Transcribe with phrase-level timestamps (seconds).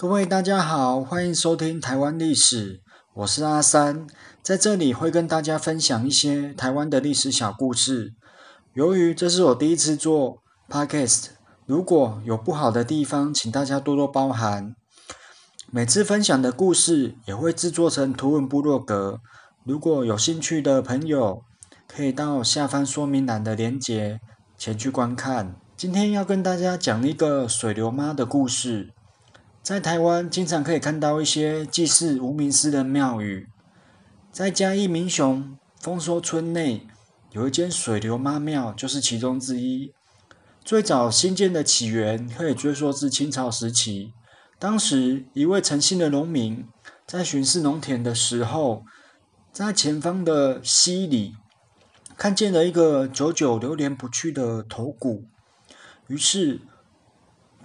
[0.00, 2.80] 各位大家好，欢迎收听台湾历史，
[3.12, 4.06] 我是阿三，
[4.42, 8.14] 在这里会跟大家分享一些台湾的历史小故事。
[8.72, 10.38] 由于这是我第一次做
[10.70, 11.26] podcast，
[11.66, 14.74] 如果有不好的地方，请大家多多包涵。
[15.70, 19.20] 每次分享的故事也会制作成图文部落格，
[19.64, 21.42] 如果有兴趣的朋友，
[21.86, 24.18] 可以到下方说明栏的连结
[24.56, 25.56] 前去观看。
[25.76, 28.94] 今天要跟大家讲一个水流妈的故事。
[29.70, 33.46] 在台湾，经常可以看到一些祭祀无名氏的庙宇。
[34.32, 36.88] 在嘉义民雄丰收村内，
[37.30, 39.92] 有一间水流妈庙，就是其中之一。
[40.64, 44.12] 最早新建的起源可以追溯至清朝时期。
[44.58, 46.66] 当时，一位诚信的农民
[47.06, 48.82] 在巡视农田的时候，
[49.52, 51.36] 在前方的溪里
[52.16, 55.26] 看见了一个久久流连不去的头骨。
[56.08, 56.60] 于是，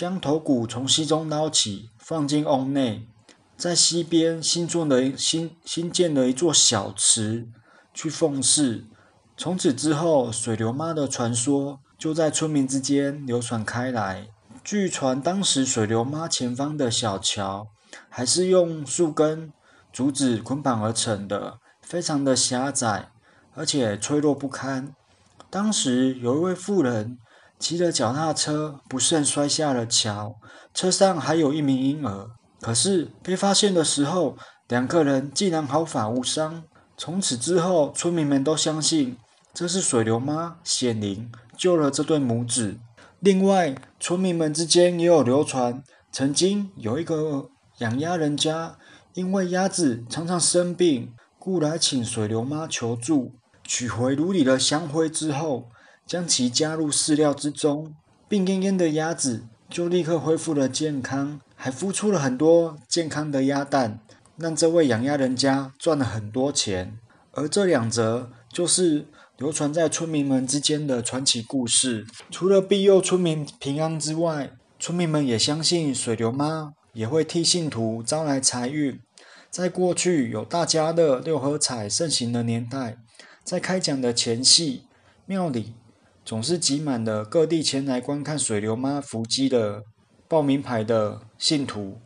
[0.00, 3.06] 将头骨从溪中捞起，放进瓮内，
[3.54, 7.46] 在溪边新做了新新建了一座小池，
[7.92, 8.86] 去奉祀。
[9.36, 14.28] 从此之后，水流妈的传说就在村民之间流传开来。
[14.64, 17.66] 据传，当时水流妈前方的小桥
[18.08, 19.52] 还是用树根、
[19.92, 23.10] 竹子捆绑而成的，非常的狭窄，
[23.54, 24.94] 而且脆弱不堪。
[25.50, 27.18] 当时有一位妇人。
[27.60, 30.34] 骑着脚踏车不慎摔下了桥，
[30.72, 32.30] 车上还有一名婴儿。
[32.58, 36.64] 可是被发现的时候，两个人竟然毫发无伤。
[36.96, 39.18] 从此之后，村民们都相信
[39.52, 42.78] 这是水流妈显灵救了这对母子。
[43.20, 48.76] 另外，村民们之间也有流传，曾经有一个养鸭人家，
[49.12, 53.32] 因为鸭子常常生病，故来请水流妈求助。
[53.62, 55.68] 取回炉里的香灰之后。
[56.10, 57.94] 将其加入饲料之中，
[58.28, 64.00] 病恹恹的鸭子就立刻恢复了健康，还孵出了很多健康的鸭蛋，
[64.36, 66.98] 让这位养鸭人家赚了很多钱。
[67.30, 69.06] 而这两则就是
[69.38, 72.04] 流传在村民们之间的传奇故事。
[72.28, 74.50] 除了庇佑村民平安之外，
[74.80, 78.98] 村民们也相信水流妈也会替信徒招来财运。
[79.48, 82.96] 在过去有大家乐、六合彩盛行的年代，
[83.44, 84.82] 在开奖的前夕，
[85.24, 85.74] 庙里。
[86.30, 89.82] 总是挤满了各地前来观看水流妈伏击的
[90.28, 91.98] 报名牌的信徒。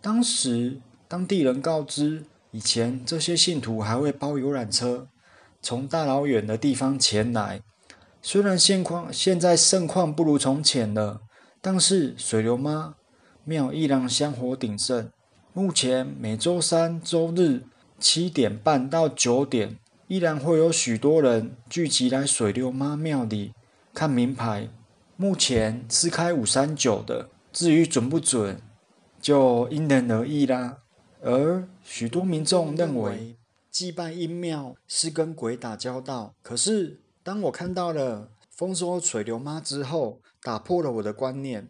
[0.00, 0.78] 当时
[1.08, 5.08] 当地人告知，以前这些信徒还会包游览车，
[5.60, 7.60] 从大老远的地方前来。
[8.22, 11.20] 虽然现况现在盛况不如从前了，
[11.60, 12.94] 但是水流妈
[13.42, 15.10] 庙依然香火鼎盛。
[15.52, 17.64] 目前每周三、周日
[17.98, 19.76] 七点半到九点。
[20.10, 23.54] 依然会有许多人聚集来水流妈庙里
[23.94, 24.68] 看名牌。
[25.16, 28.60] 目前是开五三九的，至于准不准，
[29.20, 30.78] 就因人而异啦。
[31.22, 33.36] 而许多民众认为
[33.70, 36.34] 祭拜阴庙是跟鬼打交道。
[36.42, 41.68] 可是当我看到了丰收水流妈之后，打破了我的观念。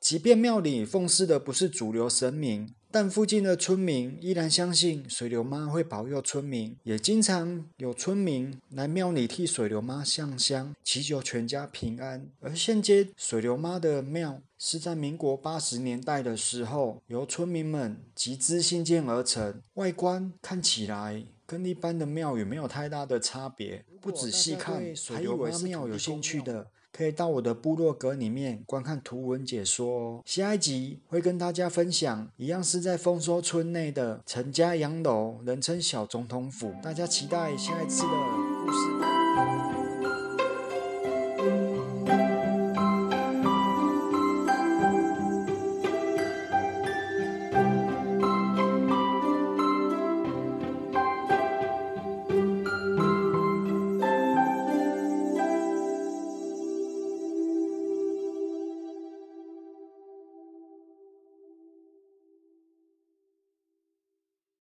[0.00, 2.74] 即便庙里奉祀的不是主流神明。
[2.98, 12.26] 但附近的村民依然相信水流妈会保佑村民，也经常有村民来庙里替水流妈上香，祈求全家平安。
[12.40, 23.84] 而现今水流妈的庙是在民国八十年代的时候由村民们集资兴建而成，外观看起来跟一般的庙宇没有太大的差别。
[24.00, 26.68] 不仔细看，水流妈庙有兴趣的。
[26.96, 30.22] 可以到我的部落格里面观看图文解说哦。
[30.24, 36.74] 下一集会跟大家分享，一样是在丰收村内的陈家洋楼，人称小总统府。
[36.82, 38.35] 大家期待下一次的。